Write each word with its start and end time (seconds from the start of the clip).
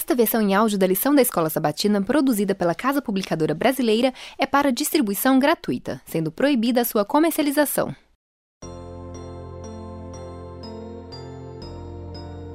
Esta 0.00 0.14
versão 0.14 0.40
em 0.40 0.54
áudio 0.54 0.78
da 0.78 0.86
lição 0.86 1.14
da 1.14 1.20
Escola 1.20 1.50
Sabatina, 1.50 2.00
produzida 2.00 2.54
pela 2.54 2.74
Casa 2.74 3.02
Publicadora 3.02 3.54
Brasileira, 3.54 4.14
é 4.38 4.46
para 4.46 4.72
distribuição 4.72 5.38
gratuita, 5.38 6.00
sendo 6.06 6.32
proibida 6.32 6.80
a 6.80 6.86
sua 6.86 7.04
comercialização. 7.04 7.94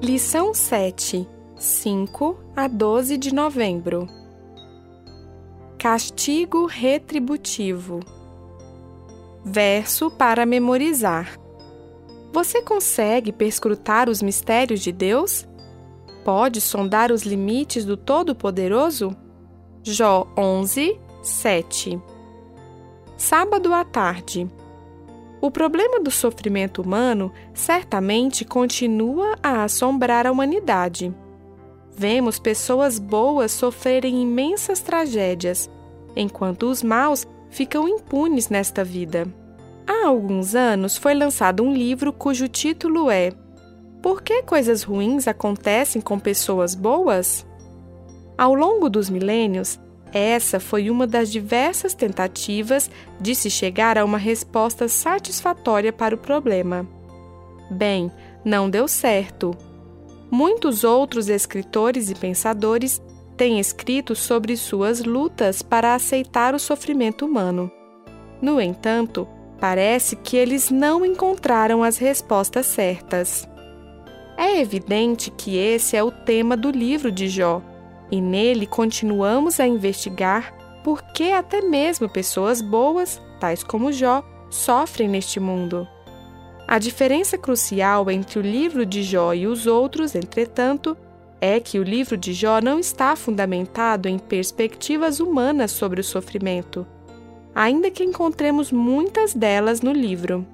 Lição 0.02 0.56
7, 0.56 1.30
5 1.56 2.36
a 2.56 2.68
12 2.68 3.16
de 3.16 3.32
novembro. 3.32 4.08
Castigo 5.78 6.66
retributivo. 6.66 8.00
Verso 9.46 10.10
para 10.10 10.48
memorizar. 10.48 11.40
Você 12.34 12.64
consegue 12.64 13.32
perscrutar 13.32 14.10
os 14.10 14.24
mistérios 14.24 14.82
de 14.82 14.92
Deus? 14.92 15.48
Pode 16.26 16.60
sondar 16.60 17.12
os 17.12 17.22
limites 17.22 17.86
do 17.86 17.96
Todo-Poderoso? 17.96 19.16
Jó 19.84 20.26
11, 20.36 21.00
7. 21.22 22.02
Sábado 23.16 23.72
à 23.72 23.86
tarde. 23.86 24.50
O 25.40 25.52
problema 25.52 26.00
do 26.00 26.10
sofrimento 26.10 26.82
humano 26.82 27.32
certamente 27.54 28.44
continua 28.44 29.38
a 29.44 29.66
assombrar 29.66 30.26
a 30.26 30.32
humanidade. 30.32 31.14
Vemos 31.96 32.40
pessoas 32.40 32.98
boas 32.98 33.52
sofrerem 33.52 34.24
imensas 34.24 34.80
tragédias, 34.80 35.70
enquanto 36.16 36.64
os 36.64 36.82
maus 36.82 37.28
ficam 37.52 37.88
impunes 37.88 38.50
nesta 38.50 38.84
vida. 38.84 39.32
Há 39.86 40.08
alguns 40.08 40.56
anos 40.56 40.98
foi 40.98 41.14
lançado 41.14 41.62
um 41.62 41.72
livro 41.72 42.12
cujo 42.12 42.48
título 42.48 43.12
é 43.12 43.32
Por 44.06 44.22
que 44.22 44.44
coisas 44.44 44.84
ruins 44.84 45.28
acontecem 45.28 46.00
com 46.00 46.20
pessoas 46.20 46.76
boas? 46.76 47.44
Ao 48.38 48.54
longo 48.54 48.88
dos 48.88 49.10
milênios, 49.10 49.80
essa 50.14 50.60
foi 50.60 50.92
uma 50.92 51.08
das 51.08 51.32
diversas 51.32 51.96
tentativas 51.96 52.88
de 53.20 53.34
se 53.34 53.50
chegar 53.50 53.98
a 53.98 54.06
uma 54.06 54.20
resposta 54.20 54.88
satisfatória 54.88 55.92
para 55.92 56.14
o 56.14 56.20
problema. 56.20 56.88
Bem, 57.72 58.12
não 58.44 58.70
deu 58.70 58.88
certo. 58.88 59.58
Muitos 60.30 60.84
outros 60.84 61.28
escritores 61.28 62.08
e 62.12 62.14
pensadores 62.14 63.02
têm 63.36 63.60
escrito 63.60 64.16
sobre 64.16 64.56
suas 64.56 65.04
lutas 65.04 65.64
para 65.64 65.96
aceitar 65.96 66.54
o 66.54 66.60
sofrimento 66.60 67.26
humano. 67.26 67.72
No 68.40 68.62
entanto, 68.62 69.28
parece 69.60 70.16
que 70.16 70.38
eles 70.38 70.70
não 70.70 71.04
encontraram 71.04 71.82
as 71.82 71.98
respostas 71.98 72.68
certas. 72.68 73.50
É 74.38 74.60
evidente 74.60 75.32
que 75.32 75.58
esse 75.58 75.96
é 75.96 76.04
o 76.04 76.12
tema 76.12 76.58
do 76.58 76.70
livro 76.70 77.12
de 77.12 77.28
Jó 77.30 77.62
e 78.12 78.22
nele 78.22 78.68
continuamos 78.68 79.60
a 79.60 79.68
investigar 79.68 80.54
por 80.84 81.02
que 81.02 81.32
até 81.32 81.62
mesmo 81.62 82.08
pessoas 82.08 82.62
boas, 82.62 83.22
tais 83.40 83.64
como 83.64 83.92
Jó, 83.92 84.24
sofrem 84.50 85.08
neste 85.08 85.40
mundo. 85.40 85.88
A 86.68 86.80
diferença 86.80 87.38
crucial 87.38 88.10
entre 88.10 88.40
o 88.40 88.42
livro 88.42 88.86
de 88.86 89.04
Jó 89.04 89.34
e 89.34 89.48
os 89.48 89.68
outros, 89.68 90.16
entretanto, 90.16 90.98
é 91.40 91.60
que 91.60 91.80
o 91.80 91.84
livro 91.84 92.18
de 92.18 92.34
Jó 92.34 92.60
não 92.60 92.80
está 92.80 93.16
fundamentado 93.16 94.08
em 94.08 94.18
perspectivas 94.18 95.20
humanas 95.20 95.72
sobre 95.72 96.02
o 96.02 96.04
sofrimento, 96.04 96.86
ainda 97.54 97.92
que 97.92 98.04
encontremos 98.04 98.72
muitas 98.72 99.34
delas 99.34 99.82
no 99.82 99.92
livro. 99.92 100.46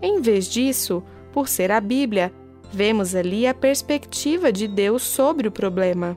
Em 0.00 0.20
vez 0.20 0.46
disso, 0.46 1.02
por 1.32 1.48
ser 1.48 1.70
a 1.70 1.80
Bíblia, 1.80 2.32
vemos 2.72 3.14
ali 3.14 3.46
a 3.46 3.54
perspectiva 3.54 4.50
de 4.50 4.66
Deus 4.66 5.02
sobre 5.02 5.46
o 5.46 5.52
problema. 5.52 6.16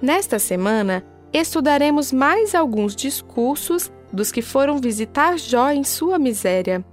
Nesta 0.00 0.38
semana, 0.38 1.04
estudaremos 1.32 2.12
mais 2.12 2.54
alguns 2.54 2.94
discursos 2.94 3.90
dos 4.12 4.30
que 4.30 4.42
foram 4.42 4.78
visitar 4.78 5.38
Jó 5.38 5.70
em 5.70 5.84
sua 5.84 6.18
miséria. 6.18 6.84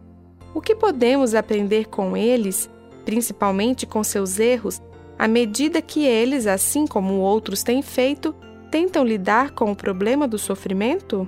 O 0.54 0.62
que 0.62 0.76
podemos 0.76 1.36
aprender 1.36 1.88
com 1.88 2.16
eles, 2.18 2.70
principalmente 3.06 3.86
com 3.86 4.04
seus 4.04 4.40
erros, 4.40 4.82
à 5.18 5.28
medida 5.28 5.82
que 5.82 6.06
eles, 6.06 6.48
assim 6.48 6.88
como 6.88 7.16
outros 7.16 7.62
têm 7.62 7.82
feito, 7.82 8.34
tentam 8.72 9.04
lidar 9.04 9.52
com 9.52 9.72
o 9.72 9.76
problema 9.76 10.28
do 10.28 10.38
sofrimento? 10.38 11.28